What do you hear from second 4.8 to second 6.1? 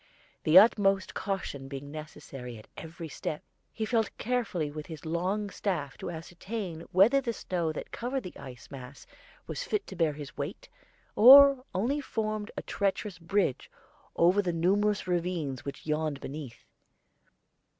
his long staff to